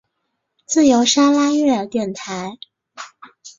[0.65, 2.57] 自由砂拉越电台。